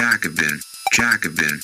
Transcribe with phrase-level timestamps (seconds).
[0.00, 0.60] Jacobin,
[0.92, 1.60] Jacobin.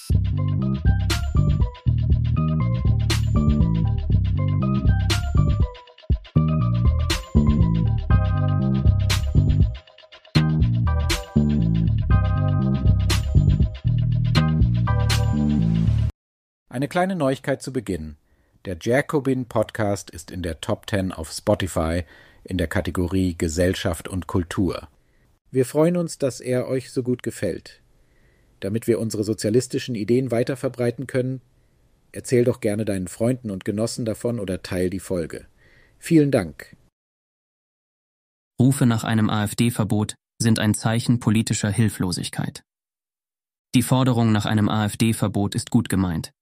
[16.69, 18.17] Eine kleine Neuigkeit zu Beginn.
[18.67, 22.05] Der Jacobin Podcast ist in der Top 10 auf Spotify
[22.45, 24.89] in der Kategorie Gesellschaft und Kultur.
[25.51, 27.81] Wir freuen uns, dass er euch so gut gefällt.
[28.61, 31.41] Damit wir unsere sozialistischen Ideen weiter verbreiten können,
[32.13, 35.47] erzähl doch gerne deinen Freunden und Genossen davon oder teil die Folge.
[35.99, 36.77] Vielen Dank.
[38.59, 42.63] Rufe nach einem AfD-Verbot sind ein Zeichen politischer Hilflosigkeit.
[43.75, 46.33] Die Forderung nach einem AfD-Verbot ist gut gemeint.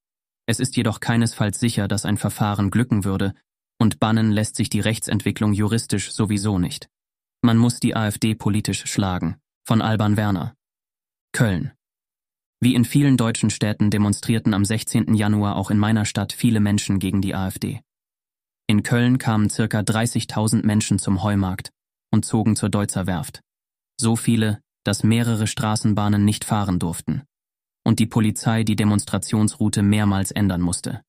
[0.46, 3.34] Es ist jedoch keinesfalls sicher, dass ein Verfahren glücken würde,
[3.80, 6.88] und bannen lässt sich die Rechtsentwicklung juristisch sowieso nicht.
[7.42, 9.37] Man muss die AfD politisch schlagen.
[9.66, 10.54] Von Alban Werner.
[11.32, 11.73] Köln.
[12.64, 15.12] Wie in vielen deutschen Städten demonstrierten am 16.
[15.12, 17.82] Januar auch in meiner Stadt viele Menschen gegen die AfD.
[18.66, 21.68] In Köln kamen circa 30.000 Menschen zum Heumarkt
[22.10, 23.42] und zogen zur Deutzer Werft.
[24.01, 27.24] So viele, dass mehrere Straßenbahnen nicht fahren durften
[27.87, 31.02] und die Polizei die Demonstrationsroute mehrmals ändern musste.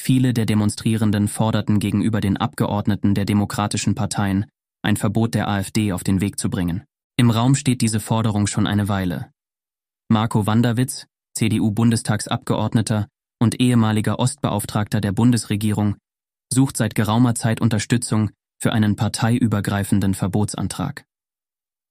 [0.00, 4.46] Viele der Demonstrierenden forderten gegenüber den Abgeordneten der demokratischen Parteien
[4.82, 6.84] ein Verbot der AfD auf den Weg zu bringen.
[7.16, 9.32] Im Raum steht diese Forderung schon eine Weile.
[10.12, 13.08] Marco Wanderwitz, CDU-Bundestagsabgeordneter
[13.40, 15.96] und ehemaliger Ostbeauftragter der Bundesregierung,
[16.52, 21.04] sucht seit geraumer Zeit Unterstützung für einen parteiübergreifenden Verbotsantrag.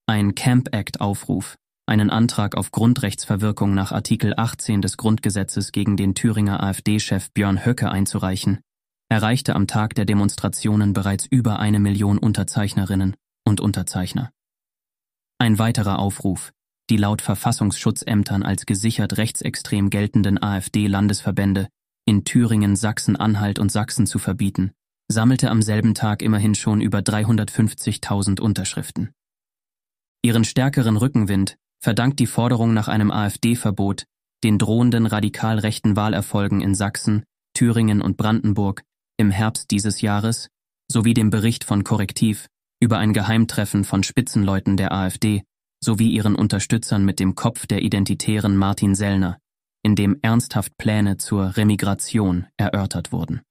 [0.08, 6.64] Ein Camp Act-Aufruf einen Antrag auf Grundrechtsverwirkung nach Artikel 18 des Grundgesetzes gegen den Thüringer
[6.64, 8.61] AfD-Chef Björn Höcke einzureichen,
[9.09, 14.31] erreichte am Tag der Demonstrationen bereits über eine Million Unterzeichnerinnen und Unterzeichner.
[15.38, 16.53] Ein weiterer Aufruf,
[16.92, 21.70] die laut Verfassungsschutzämtern als gesichert rechtsextrem geltenden AfD-Landesverbände
[22.06, 24.72] in Thüringen, Sachsen-Anhalt und Sachsen zu verbieten,
[25.08, 29.11] sammelte am selben Tag immerhin schon über 350.000 Unterschriften.
[30.21, 34.04] Ihren stärkeren Rückenwind verdankt die Forderung nach einem AfD-Verbot
[34.44, 37.23] den drohenden radikal rechten Wahlerfolgen in Sachsen,
[37.54, 38.83] Thüringen und Brandenburg
[39.17, 40.49] im Herbst dieses Jahres
[40.92, 42.48] sowie dem Bericht von Korrektiv
[42.82, 45.44] über ein Geheimtreffen von Spitzenleuten der AfD
[45.83, 49.37] sowie ihren Unterstützern mit dem Kopf der Identitären Martin Sellner,
[49.83, 53.42] in dem ernsthaft Pläne zur Remigration erörtert wurden.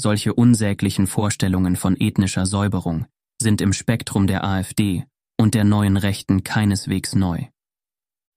[0.00, 3.06] Solche unsäglichen Vorstellungen von ethnischer Säuberung
[3.40, 5.04] sind im Spektrum der AfD
[5.38, 7.46] und der neuen Rechten keineswegs neu.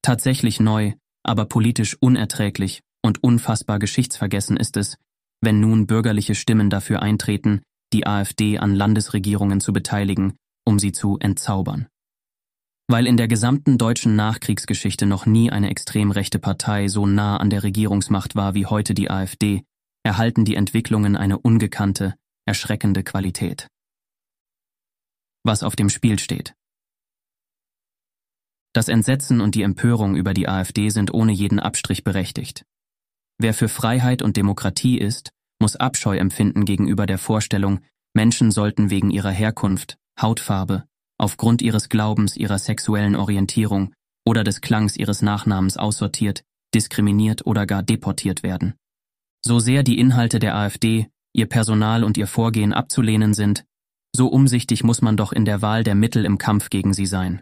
[0.01, 0.93] Tatsächlich neu,
[1.23, 4.97] aber politisch unerträglich und unfassbar geschichtsvergessen ist es,
[5.41, 7.61] wenn nun bürgerliche Stimmen dafür eintreten,
[7.91, 11.87] die AfD an Landesregierungen zu beteiligen, um sie zu entzaubern.
[12.93, 17.49] Weil in der gesamten deutschen Nachkriegsgeschichte noch nie eine extrem rechte Partei so nah an
[17.49, 19.63] der Regierungsmacht war wie heute die AfD,
[20.03, 22.13] erhalten die Entwicklungen eine ungekannte,
[22.45, 23.67] erschreckende Qualität.
[25.43, 26.53] Was auf dem Spiel steht.
[28.73, 32.63] Das Entsetzen und die Empörung über die AfD sind ohne jeden Abstrich berechtigt.
[33.39, 37.79] Wer für Freiheit und Demokratie ist, muss Abscheu empfinden gegenüber der Vorstellung,
[38.13, 40.83] Menschen sollten wegen ihrer Herkunft, Hautfarbe,
[41.23, 43.93] aufgrund ihres Glaubens, ihrer sexuellen Orientierung
[44.25, 46.43] oder des Klangs ihres Nachnamens aussortiert,
[46.75, 48.73] diskriminiert oder gar deportiert werden.
[49.41, 53.63] So sehr die Inhalte der AfD, ihr Personal und ihr Vorgehen abzulehnen sind,
[54.13, 57.41] so umsichtig muss man doch in der Wahl der Mittel im Kampf gegen sie sein.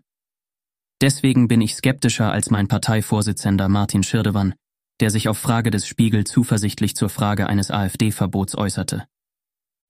[1.01, 4.53] Deswegen bin ich skeptischer als mein Parteivorsitzender Martin Schirdewan,
[4.99, 9.07] der sich auf Frage des Spiegel zuversichtlich zur Frage eines AfD-Verbots äußerte.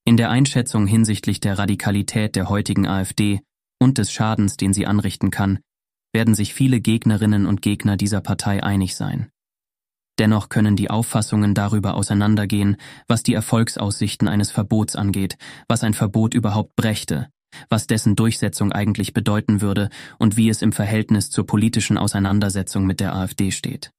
[0.05, 3.41] In der Einschätzung hinsichtlich der Radikalität der heutigen AfD
[3.81, 5.59] und des Schadens, den sie anrichten kann,
[6.13, 9.29] werden sich viele Gegnerinnen und Gegner dieser Partei einig sein.
[10.19, 12.77] Dennoch können die Auffassungen darüber auseinandergehen,
[13.07, 15.37] was die Erfolgsaussichten eines Verbots angeht,
[15.67, 17.29] was ein Verbot überhaupt brächte,
[17.69, 22.99] was dessen Durchsetzung eigentlich bedeuten würde und wie es im Verhältnis zur politischen Auseinandersetzung mit
[22.99, 23.91] der AfD steht.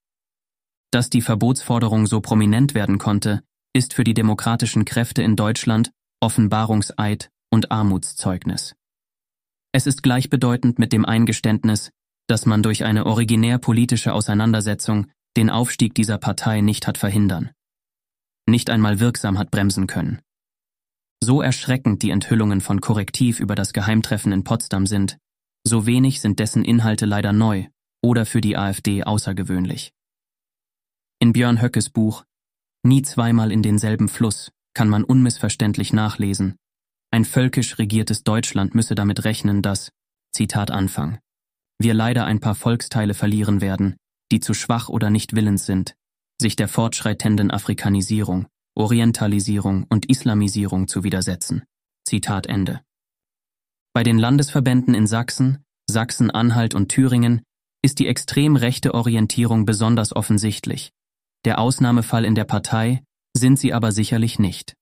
[0.91, 3.41] Dass die Verbotsforderung so prominent werden konnte,
[3.73, 5.91] ist für die demokratischen Kräfte in Deutschland
[6.21, 8.75] Offenbarungseid und Armutszeugnis.
[9.75, 11.89] Es ist gleichbedeutend mit dem Eingeständnis,
[12.27, 17.49] dass man durch eine originär politische Auseinandersetzung den Aufstieg dieser Partei nicht hat verhindern.
[18.47, 20.21] Nicht einmal wirksam hat bremsen können.
[21.23, 25.17] So erschreckend die Enthüllungen von Korrektiv über das Geheimtreffen in Potsdam sind,
[25.65, 27.67] so wenig sind dessen Inhalte leider neu
[28.03, 29.91] oder für die AfD außergewöhnlich.
[31.19, 32.25] In Björn Höckes Buch
[32.85, 36.57] Nie zweimal in denselben Fluss kann man unmissverständlich nachlesen,
[37.13, 39.91] ein völkisch regiertes Deutschland müsse damit rechnen, dass,
[40.35, 41.19] Zitat Anfang,
[41.79, 43.97] wir leider ein paar Volksteile verlieren werden,
[44.31, 45.93] die zu schwach oder nicht willens sind,
[46.41, 51.61] sich der fortschreitenden Afrikanisierung, Orientalisierung und Islamisierung zu widersetzen.
[52.03, 52.81] Zitat Ende.
[53.93, 57.43] Bei den Landesverbänden in Sachsen, Sachsen-Anhalt und Thüringen
[57.83, 60.89] ist die extrem rechte Orientierung besonders offensichtlich.
[61.45, 63.03] Der Ausnahmefall in der Partei
[63.37, 64.73] sind sie aber sicherlich nicht.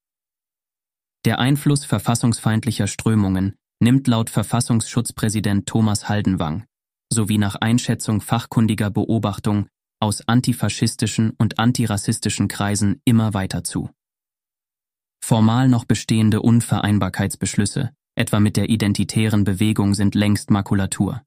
[1.25, 6.65] Der Einfluss verfassungsfeindlicher Strömungen nimmt laut Verfassungsschutzpräsident Thomas Haldenwang
[7.13, 9.67] sowie nach Einschätzung fachkundiger Beobachtung
[9.99, 13.89] aus antifaschistischen und antirassistischen Kreisen immer weiter zu.
[15.23, 21.21] Formal noch bestehende Unvereinbarkeitsbeschlüsse, etwa mit der identitären Bewegung, sind längst Makulatur.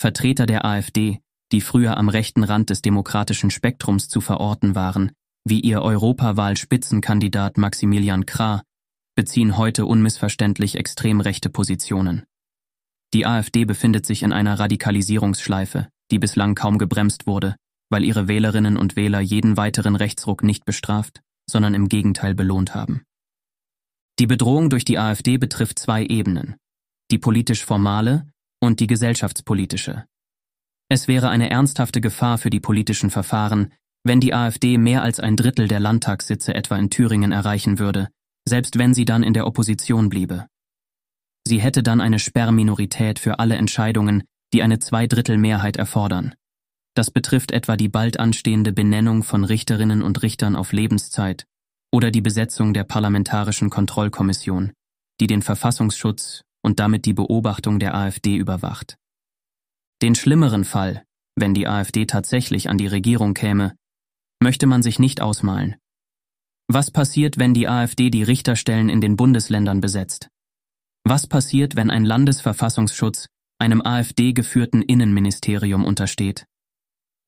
[0.00, 1.20] Vertreter der AfD,
[1.50, 5.10] die früher am rechten Rand des demokratischen Spektrums zu verorten waren,
[5.44, 8.62] wie ihr Europawahl-Spitzenkandidat Maximilian Krah,
[9.18, 12.22] beziehen heute unmissverständlich extrem rechte Positionen.
[13.12, 17.56] Die AfD befindet sich in einer Radikalisierungsschleife, die bislang kaum gebremst wurde,
[17.90, 21.20] weil ihre Wählerinnen und Wähler jeden weiteren Rechtsruck nicht bestraft,
[21.50, 23.02] sondern im Gegenteil belohnt haben.
[24.20, 26.54] Die Bedrohung durch die AfD betrifft zwei Ebenen,
[27.10, 28.30] die politisch formale
[28.60, 30.04] und die gesellschaftspolitische.
[30.88, 33.72] Es wäre eine ernsthafte Gefahr für die politischen Verfahren,
[34.04, 38.10] wenn die AfD mehr als ein Drittel der Landtagssitze etwa in Thüringen erreichen würde,
[38.48, 40.46] selbst wenn sie dann in der Opposition bliebe.
[41.46, 46.34] Sie hätte dann eine Sperrminorität für alle Entscheidungen, die eine Zweidrittelmehrheit erfordern.
[46.94, 51.44] Das betrifft etwa die bald anstehende Benennung von Richterinnen und Richtern auf Lebenszeit
[51.92, 54.72] oder die Besetzung der Parlamentarischen Kontrollkommission,
[55.20, 58.96] die den Verfassungsschutz und damit die Beobachtung der AfD überwacht.
[60.02, 61.04] Den schlimmeren Fall,
[61.36, 63.74] wenn die AfD tatsächlich an die Regierung käme,
[64.42, 65.76] möchte man sich nicht ausmalen.
[66.70, 70.28] Was passiert, wenn die AfD die Richterstellen in den Bundesländern besetzt?
[71.02, 73.26] Was passiert, wenn ein Landesverfassungsschutz
[73.58, 76.44] einem AfD-geführten Innenministerium untersteht?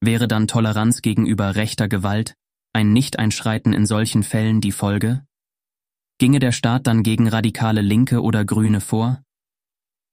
[0.03, 2.35] Wäre dann Toleranz gegenüber rechter Gewalt,
[2.75, 5.25] ein Nicht-Einschreiten in solchen Fällen die Folge?
[6.19, 9.23] Ginge der Staat dann gegen radikale Linke oder Grüne vor?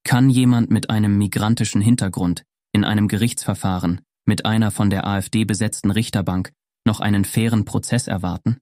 [0.05, 5.91] Kann jemand mit einem migrantischen Hintergrund in einem Gerichtsverfahren mit einer von der AfD besetzten
[5.91, 6.53] Richterbank
[6.85, 8.57] noch einen fairen Prozess erwarten?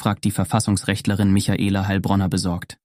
[0.00, 2.78] Fragt die Verfassungsrechtlerin Michaela Heilbronner besorgt.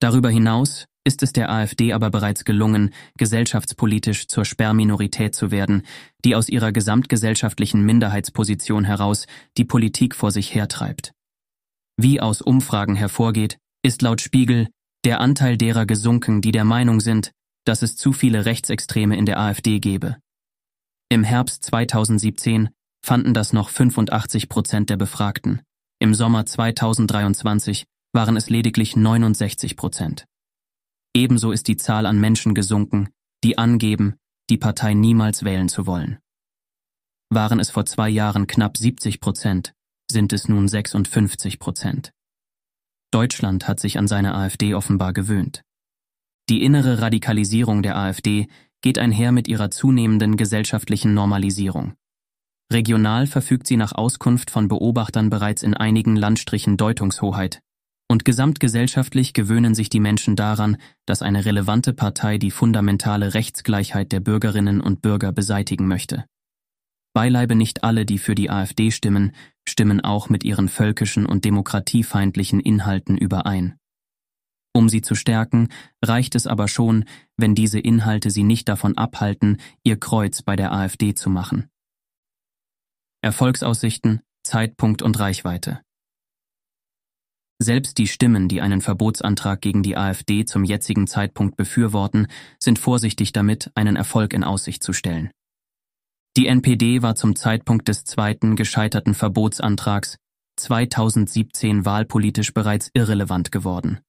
[0.00, 5.82] Darüber hinaus ist es der AfD aber bereits gelungen, gesellschaftspolitisch zur Sperrminorität zu werden,
[6.24, 9.26] die aus ihrer gesamtgesellschaftlichen Minderheitsposition heraus
[9.56, 11.12] die Politik vor sich hertreibt.
[11.96, 14.68] Wie aus Umfragen hervorgeht, ist laut Spiegel
[15.04, 17.32] der Anteil derer gesunken, die der Meinung sind,
[17.64, 20.16] dass es zu viele Rechtsextreme in der AfD gebe.
[21.08, 22.70] Im Herbst 2017
[23.04, 25.62] fanden das noch 85 Prozent der Befragten.
[26.02, 30.24] Im Sommer 2023 waren es lediglich 69 Prozent.
[31.14, 33.10] Ebenso ist die Zahl an Menschen gesunken,
[33.44, 34.16] die angeben,
[34.50, 36.18] die Partei niemals wählen zu wollen.
[37.30, 39.74] Waren es vor zwei Jahren knapp 70 Prozent,
[40.10, 42.10] sind es nun 56 Prozent.
[43.12, 45.62] Deutschland hat sich an seine AfD offenbar gewöhnt.
[46.48, 48.48] Die innere Radikalisierung der AfD
[48.80, 51.94] geht einher mit ihrer zunehmenden gesellschaftlichen Normalisierung.
[52.72, 57.60] Regional verfügt sie nach Auskunft von Beobachtern bereits in einigen Landstrichen Deutungshoheit,
[58.12, 60.76] und gesamtgesellschaftlich gewöhnen sich die Menschen daran,
[61.06, 66.26] dass eine relevante Partei die fundamentale Rechtsgleichheit der Bürgerinnen und Bürger beseitigen möchte.
[67.14, 69.32] Beileibe nicht alle, die für die AfD stimmen,
[69.66, 73.76] stimmen auch mit ihren völkischen und demokratiefeindlichen Inhalten überein.
[74.74, 75.68] Um sie zu stärken,
[76.02, 77.06] reicht es aber schon,
[77.38, 81.71] wenn diese Inhalte sie nicht davon abhalten, ihr Kreuz bei der AfD zu machen.
[83.24, 85.80] Erfolgsaussichten, Zeitpunkt und Reichweite.
[87.60, 92.26] Selbst die Stimmen, die einen Verbotsantrag gegen die AfD zum jetzigen Zeitpunkt befürworten,
[92.58, 95.30] sind vorsichtig damit, einen Erfolg in Aussicht zu stellen.
[96.36, 100.16] Die NPD war zum Zeitpunkt des zweiten gescheiterten Verbotsantrags
[100.58, 104.00] 2017 wahlpolitisch bereits irrelevant geworden.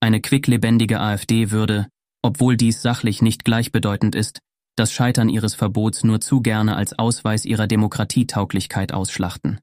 [0.00, 1.88] Eine quicklebendige AfD würde,
[2.20, 4.40] obwohl dies sachlich nicht gleichbedeutend ist,
[4.76, 9.58] das Scheitern ihres Verbots nur zu gerne als Ausweis ihrer Demokratietauglichkeit ausschlachten.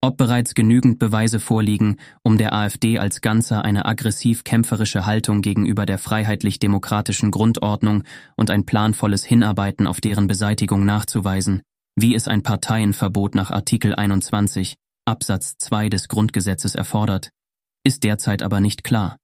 [0.00, 5.98] Ob bereits genügend Beweise vorliegen, um der AfD als Ganzer eine aggressiv-kämpferische Haltung gegenüber der
[5.98, 8.04] freiheitlich-demokratischen Grundordnung
[8.36, 11.62] und ein planvolles Hinarbeiten auf deren Beseitigung nachzuweisen,
[11.96, 17.30] wie es ein Parteienverbot nach Artikel 21 Absatz 2 des Grundgesetzes erfordert,
[17.82, 19.16] ist derzeit aber nicht klar.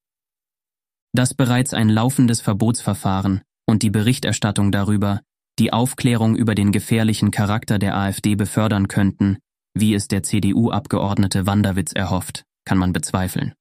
[1.12, 5.20] Dass bereits ein laufendes Verbotsverfahren und die Berichterstattung darüber
[5.58, 9.38] die Aufklärung über den gefährlichen Charakter der AfD befördern könnten,
[9.74, 13.54] wie es der CDU-Abgeordnete Wanderwitz erhofft, kann man bezweifeln.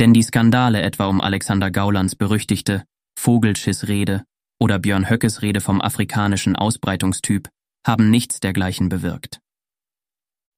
[0.00, 2.84] Denn die Skandale etwa um Alexander Gaulands berüchtigte
[3.18, 4.24] Vogelschissrede
[4.60, 7.48] oder Björn Höckes Rede vom afrikanischen Ausbreitungstyp
[7.86, 9.40] haben nichts dergleichen bewirkt.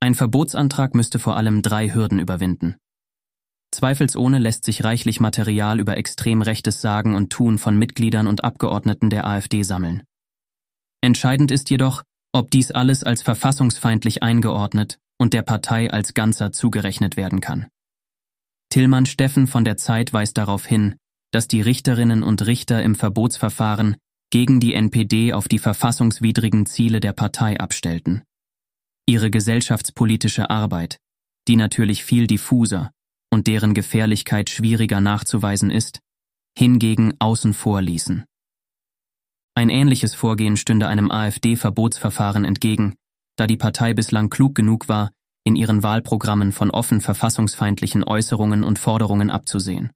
[0.00, 2.76] Ein Verbotsantrag müsste vor allem drei Hürden überwinden.
[3.72, 9.10] Zweifelsohne lässt sich reichlich Material über extrem rechtes Sagen und Tun von Mitgliedern und Abgeordneten
[9.10, 10.02] der AfD sammeln.
[11.00, 17.16] Entscheidend ist jedoch, ob dies alles als verfassungsfeindlich eingeordnet und der Partei als Ganzer zugerechnet
[17.16, 17.68] werden kann.
[18.70, 20.96] Tillmann Steffen von der Zeit weist darauf hin,
[21.32, 23.96] dass die Richterinnen und Richter im Verbotsverfahren
[24.30, 28.22] gegen die NPD auf die verfassungswidrigen Ziele der Partei abstellten.
[29.06, 30.98] Ihre gesellschaftspolitische Arbeit,
[31.48, 32.92] die natürlich viel diffuser
[33.30, 36.00] und deren Gefährlichkeit schwieriger nachzuweisen ist,
[36.56, 38.24] hingegen außen vor ließen.
[39.54, 42.94] Ein ähnliches Vorgehen stünde einem AfD-Verbotsverfahren entgegen,
[43.36, 45.10] da die Partei bislang klug genug war,
[45.44, 49.90] in ihren Wahlprogrammen von offen verfassungsfeindlichen Äußerungen und Forderungen abzusehen.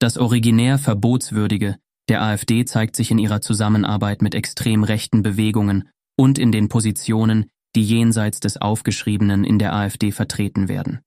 [0.00, 1.76] Das originär Verbotswürdige
[2.08, 5.88] der AfD zeigt sich in ihrer Zusammenarbeit mit extrem rechten Bewegungen
[6.18, 11.00] und in den Positionen, die jenseits des Aufgeschriebenen in der AfD vertreten werden.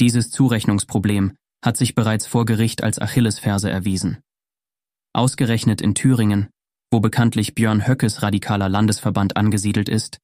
[0.00, 4.18] Dieses Zurechnungsproblem hat sich bereits vor Gericht als Achillesferse erwiesen.
[5.12, 6.48] Ausgerechnet in Thüringen,
[6.92, 10.18] wo bekanntlich Björn Höckes radikaler Landesverband angesiedelt ist,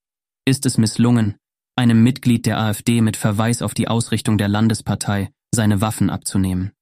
[0.46, 1.36] ist es misslungen,
[1.76, 6.72] einem Mitglied der AfD mit Verweis auf die Ausrichtung der Landespartei seine Waffen abzunehmen.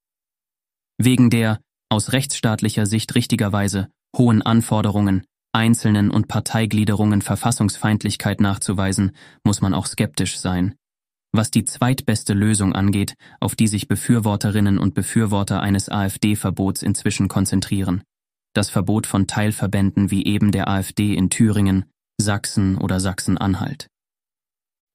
[0.99, 9.13] Wegen der, aus rechtsstaatlicher Sicht richtigerweise, hohen Anforderungen, Einzelnen und Parteigliederungen Verfassungsfeindlichkeit nachzuweisen,
[9.45, 10.75] muss man auch skeptisch sein.
[11.35, 18.03] Was die zweitbeste Lösung angeht, auf die sich Befürworterinnen und Befürworter eines AfD-Verbots inzwischen konzentrieren.
[18.55, 21.87] Das Verbot von Teilverbänden wie eben der AfD in Thüringen,
[22.21, 23.87] Sachsen oder Sachsen-Anhalt.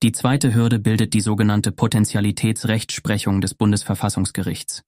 [0.04, 4.84] Die zweite Hürde bildet die sogenannte Potentialitätsrechtsprechung des Bundesverfassungsgerichts.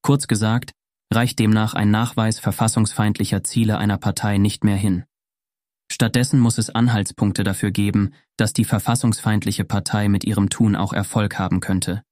[0.00, 0.72] Kurz gesagt,
[1.12, 5.04] reicht demnach ein Nachweis verfassungsfeindlicher Ziele einer Partei nicht mehr hin.
[5.92, 11.38] Stattdessen muss es Anhaltspunkte dafür geben, dass die verfassungsfeindliche Partei mit ihrem Tun auch Erfolg
[11.38, 12.02] haben könnte.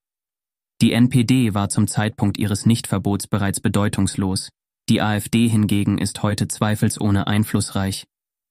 [0.81, 4.49] Die NPD war zum Zeitpunkt ihres Nichtverbots bereits bedeutungslos,
[4.89, 8.07] die AfD hingegen ist heute zweifelsohne einflussreich,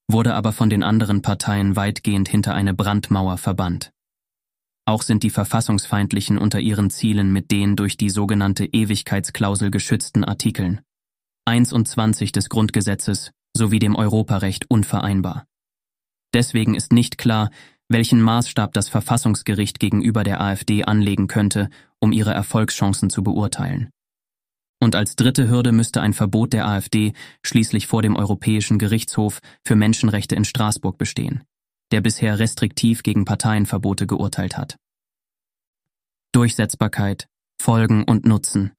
[0.07, 3.91] wurde aber von den anderen Parteien weitgehend hinter eine Brandmauer verbannt.
[4.85, 10.81] Auch sind die Verfassungsfeindlichen unter ihren Zielen mit den durch die sogenannte Ewigkeitsklausel geschützten Artikeln
[11.45, 15.45] 1 und 20 des Grundgesetzes sowie dem Europarecht unvereinbar.
[16.33, 17.49] Deswegen ist nicht klar,
[17.89, 23.89] welchen Maßstab das Verfassungsgericht gegenüber der AfD anlegen könnte, um ihre Erfolgschancen zu beurteilen.
[24.79, 29.75] Und als dritte Hürde müsste ein Verbot der AfD schließlich vor dem Europäischen Gerichtshof für
[29.75, 31.43] Menschenrechte in Straßburg bestehen,
[31.91, 34.77] der bisher restriktiv gegen Parteienverbote geurteilt hat.
[36.31, 37.27] Durchsetzbarkeit,
[37.59, 38.73] Folgen und Nutzen.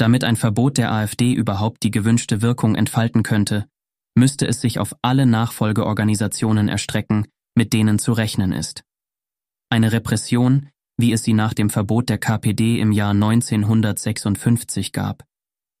[0.00, 3.66] Damit ein Verbot der AfD überhaupt die gewünschte Wirkung entfalten könnte,
[4.14, 8.82] müsste es sich auf alle Nachfolgeorganisationen erstrecken, mit denen zu rechnen ist.
[9.68, 15.22] Eine Repression, wie es sie nach dem Verbot der KPD im Jahr 1956 gab,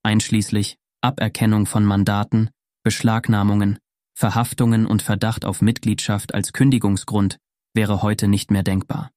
[0.02, 2.50] einschließlich Aberkennung von Mandaten,
[2.84, 3.78] Beschlagnahmungen,
[4.14, 7.38] Verhaftungen und Verdacht auf Mitgliedschaft als Kündigungsgrund,
[7.72, 9.12] wäre heute nicht mehr denkbar.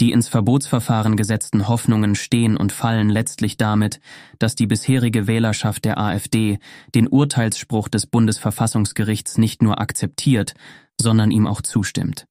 [0.00, 4.00] Die ins Verbotsverfahren gesetzten Hoffnungen stehen und fallen letztlich damit,
[4.40, 6.58] dass die bisherige Wählerschaft der AfD
[6.94, 10.54] den Urteilsspruch des Bundesverfassungsgerichts nicht nur akzeptiert,
[11.00, 12.26] sondern ihm auch zustimmt.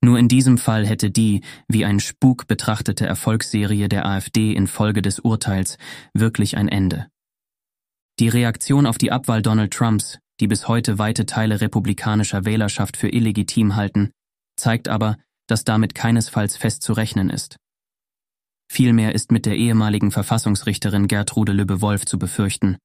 [0.00, 5.20] Nur in diesem Fall hätte die, wie ein Spuk betrachtete Erfolgsserie der AfD infolge des
[5.20, 5.76] Urteils
[6.12, 7.06] wirklich ein Ende.
[8.20, 13.08] Die Reaktion auf die Abwahl Donald Trumps, die bis heute weite Teile republikanischer Wählerschaft für
[13.08, 14.10] illegitim halten,
[14.56, 17.56] zeigt aber, dass damit keinesfalls fest zu rechnen ist.
[18.70, 22.76] Vielmehr ist mit der ehemaligen Verfassungsrichterin Gertrude Lübbe-Wolf zu befürchten,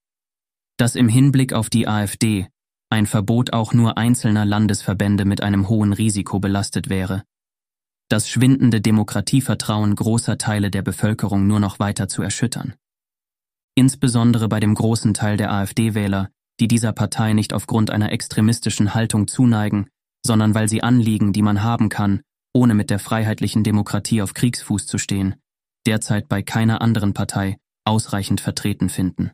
[0.77, 2.47] dass im Hinblick auf die AfD
[2.89, 7.23] ein Verbot auch nur einzelner Landesverbände mit einem hohen Risiko belastet wäre.
[8.09, 12.75] Das schwindende Demokratievertrauen großer Teile der Bevölkerung nur noch weiter zu erschüttern.
[13.75, 16.29] Insbesondere bei dem großen Teil der AfD-Wähler,
[16.59, 19.87] die dieser Partei nicht aufgrund einer extremistischen Haltung zuneigen,
[20.23, 22.21] sondern weil sie Anliegen, die man haben kann,
[22.53, 25.35] ohne mit der freiheitlichen Demokratie auf Kriegsfuß zu stehen,
[25.85, 29.31] derzeit bei keiner anderen Partei ausreichend vertreten finden.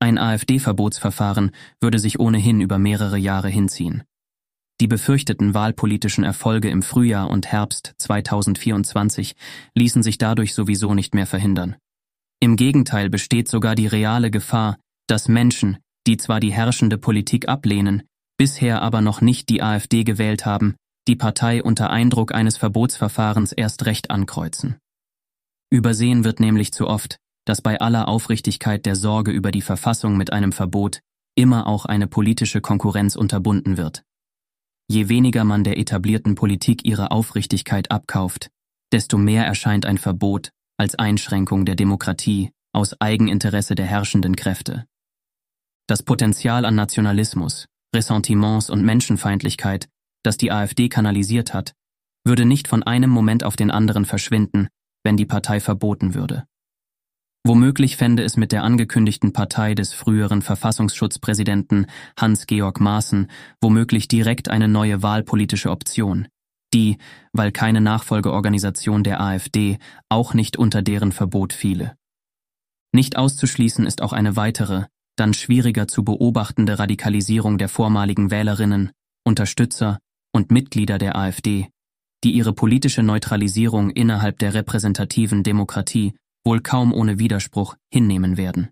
[0.00, 4.04] Ein AfD-Verbotsverfahren würde sich ohnehin über mehrere Jahre hinziehen.
[4.80, 9.34] Die befürchteten wahlpolitischen Erfolge im Frühjahr und Herbst 2024
[9.74, 11.76] ließen sich dadurch sowieso nicht mehr verhindern.
[12.38, 14.78] Im Gegenteil besteht sogar die reale Gefahr,
[15.08, 18.04] dass Menschen, die zwar die herrschende Politik ablehnen,
[18.36, 20.76] bisher aber noch nicht die AfD gewählt haben,
[21.08, 24.76] die Partei unter Eindruck eines Verbotsverfahrens erst recht ankreuzen.
[25.70, 30.32] Übersehen wird nämlich zu oft, dass bei aller Aufrichtigkeit der Sorge über die Verfassung mit
[30.32, 31.00] einem Verbot
[31.34, 34.02] immer auch eine politische Konkurrenz unterbunden wird.
[34.90, 38.50] Je weniger man der etablierten Politik ihre Aufrichtigkeit abkauft,
[38.92, 44.86] desto mehr erscheint ein Verbot als Einschränkung der Demokratie aus Eigeninteresse der herrschenden Kräfte.
[45.86, 49.88] Das Potenzial an Nationalismus, Ressentiments und Menschenfeindlichkeit,
[50.28, 51.72] das die AfD kanalisiert hat,
[52.22, 54.68] würde nicht von einem Moment auf den anderen verschwinden,
[55.02, 56.44] wenn die Partei verboten würde.
[57.46, 61.86] Womöglich fände es mit der angekündigten Partei des früheren Verfassungsschutzpräsidenten
[62.18, 63.28] Hans-Georg Maaßen
[63.62, 66.28] womöglich direkt eine neue wahlpolitische Option,
[66.74, 66.98] die,
[67.32, 69.78] weil keine Nachfolgeorganisation der AfD,
[70.10, 71.96] auch nicht unter deren Verbot fiele.
[72.92, 74.84] Nicht auszuschließen ist auch eine weitere,
[75.16, 78.92] dann schwieriger zu beobachtende Radikalisierung der vormaligen Wählerinnen,
[79.24, 80.00] Unterstützer
[80.38, 81.68] und Mitglieder der AfD,
[82.24, 86.14] die ihre politische Neutralisierung innerhalb der repräsentativen Demokratie
[86.44, 88.70] wohl kaum ohne Widerspruch hinnehmen werden.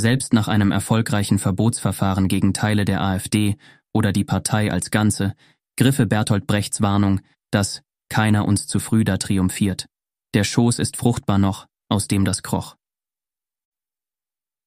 [0.00, 3.56] Selbst nach einem erfolgreichen Verbotsverfahren gegen Teile der AfD
[3.92, 5.34] oder die Partei als Ganze
[5.76, 7.20] griffe Bertolt Brechts Warnung,
[7.50, 9.86] dass keiner uns zu früh da triumphiert.
[10.34, 12.76] Der Schoß ist fruchtbar noch, aus dem das kroch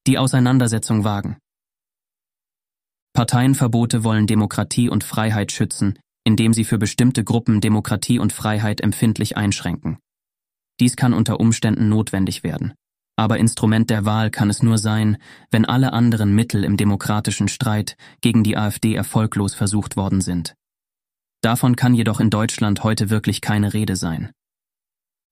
[0.07, 1.37] die Auseinandersetzung wagen.
[3.17, 9.35] Parteienverbote wollen Demokratie und Freiheit schützen, indem sie für bestimmte Gruppen Demokratie und Freiheit empfindlich
[9.35, 9.97] einschränken.
[10.79, 12.75] Dies kann unter Umständen notwendig werden.
[13.15, 15.17] Aber Instrument der Wahl kann es nur sein,
[15.49, 20.53] wenn alle anderen Mittel im demokratischen Streit gegen die AfD erfolglos versucht worden sind.
[21.41, 24.29] Davon kann jedoch in Deutschland heute wirklich keine Rede sein.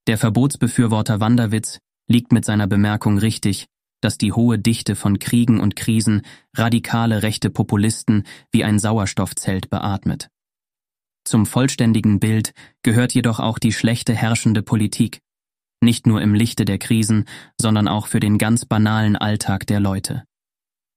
[0.08, 1.78] Der Verbotsbefürworter Wanderwitz
[2.08, 3.68] liegt mit seiner Bemerkung richtig,
[4.06, 6.22] dass die hohe Dichte von Kriegen und Krisen
[6.56, 10.30] radikale rechte Populisten wie ein Sauerstoffzelt beatmet.
[11.24, 15.22] Zum vollständigen Bild gehört jedoch auch die schlechte herrschende Politik,
[15.82, 17.26] nicht nur im Lichte der Krisen,
[17.60, 20.24] sondern auch für den ganz banalen Alltag der Leute.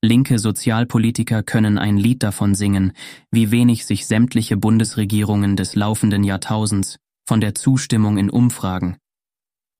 [0.04, 2.92] Linke Sozialpolitiker können ein Lied davon singen,
[3.30, 8.98] wie wenig sich sämtliche Bundesregierungen des laufenden Jahrtausends von der Zustimmung in Umfragen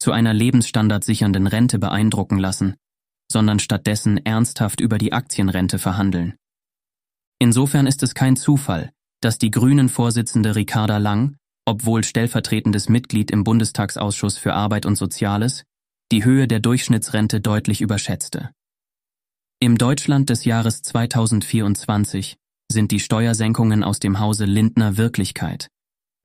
[0.01, 2.77] zu einer lebensstandardsichernden Rente beeindrucken lassen,
[3.31, 6.35] sondern stattdessen ernsthaft über die Aktienrente verhandeln.
[7.39, 11.37] Insofern ist es kein Zufall, dass die Grünen-Vorsitzende Ricarda Lang,
[11.67, 15.65] obwohl stellvertretendes Mitglied im Bundestagsausschuss für Arbeit und Soziales,
[16.11, 18.51] die Höhe der Durchschnittsrente deutlich überschätzte.
[19.61, 22.37] Im Deutschland des Jahres 2024
[22.71, 25.69] sind die Steuersenkungen aus dem Hause Lindner Wirklichkeit,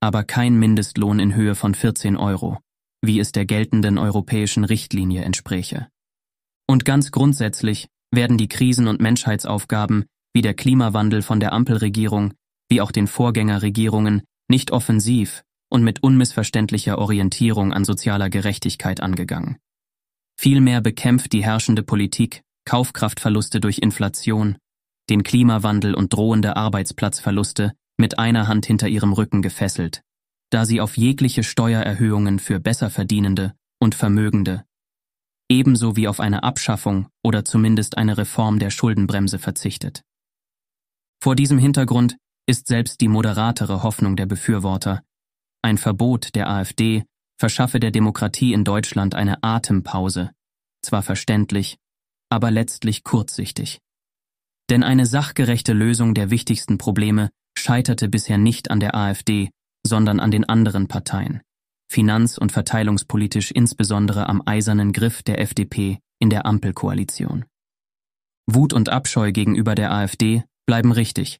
[0.00, 2.58] aber kein Mindestlohn in Höhe von 14 Euro,
[3.02, 5.88] wie es der geltenden europäischen Richtlinie entspräche.
[6.66, 12.34] Und ganz grundsätzlich werden die Krisen- und Menschheitsaufgaben wie der Klimawandel von der Ampelregierung
[12.68, 19.58] wie auch den Vorgängerregierungen nicht offensiv und mit unmissverständlicher Orientierung an sozialer Gerechtigkeit angegangen.
[20.36, 24.56] Vielmehr bekämpft die herrschende Politik Kaufkraftverluste durch Inflation,
[25.10, 30.02] den Klimawandel und drohende Arbeitsplatzverluste mit einer Hand hinter ihrem Rücken gefesselt,
[30.50, 34.64] da sie auf jegliche Steuererhöhungen für Besserverdienende und Vermögende
[35.48, 40.02] ebenso wie auf eine Abschaffung oder zumindest eine Reform der Schuldenbremse verzichtet.
[41.22, 45.02] Vor diesem Hintergrund ist selbst die moderatere Hoffnung der Befürworter,
[45.64, 47.04] ein Verbot der AfD
[47.38, 50.30] verschaffe der Demokratie in Deutschland eine Atempause,
[50.82, 51.78] zwar verständlich,
[52.28, 53.80] aber letztlich kurzsichtig.
[54.68, 59.48] Denn eine sachgerechte Lösung der wichtigsten Probleme scheiterte bisher nicht an der AfD,
[59.86, 61.40] sondern an den anderen Parteien
[61.94, 67.44] finanz- und verteilungspolitisch insbesondere am eisernen Griff der FDP in der Ampelkoalition.
[68.50, 71.38] Wut und Abscheu gegenüber der AfD bleiben richtig.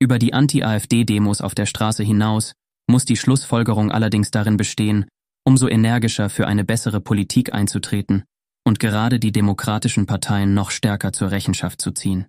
[0.00, 2.54] Über die Anti-AfD-Demos auf der Straße hinaus
[2.88, 5.06] muss die Schlussfolgerung allerdings darin bestehen,
[5.44, 8.24] umso energischer für eine bessere Politik einzutreten
[8.66, 12.26] und gerade die demokratischen Parteien noch stärker zur Rechenschaft zu ziehen.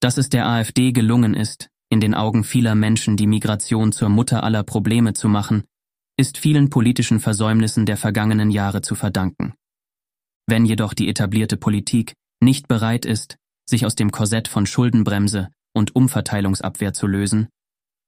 [0.00, 4.44] Dass es der AfD gelungen ist, in den Augen vieler Menschen die Migration zur Mutter
[4.44, 5.64] aller Probleme zu machen,
[6.16, 9.54] ist vielen politischen Versäumnissen der vergangenen Jahre zu verdanken.
[10.46, 13.36] Wenn jedoch die etablierte Politik nicht bereit ist,
[13.68, 17.48] sich aus dem Korsett von Schuldenbremse und Umverteilungsabwehr zu lösen,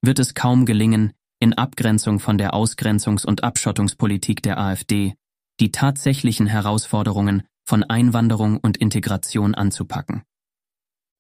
[0.03, 5.15] wird es kaum gelingen, in Abgrenzung von der Ausgrenzungs- und Abschottungspolitik der AfD
[5.61, 10.23] die tatsächlichen Herausforderungen von Einwanderung und Integration anzupacken.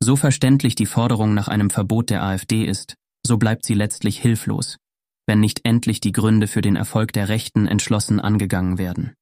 [0.03, 4.77] So verständlich die Forderung nach einem Verbot der AfD ist, so bleibt sie letztlich hilflos,
[5.27, 9.15] wenn nicht endlich die Gründe für den Erfolg der Rechten entschlossen angegangen werden.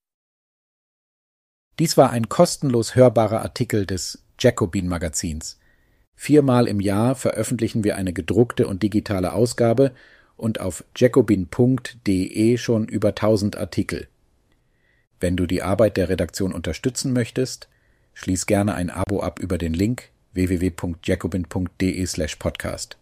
[1.79, 5.59] Dies war ein kostenlos hörbarer Artikel des Jacobin Magazins.
[6.15, 9.93] Viermal im Jahr veröffentlichen wir eine gedruckte und digitale Ausgabe
[10.37, 14.09] und auf jacobin.de schon über 1000 Artikel.
[15.21, 17.69] Wenn du die Arbeit der Redaktion unterstützen möchtest,
[18.15, 23.02] schließ gerne ein Abo ab über den Link www.jacobin.de/podcast.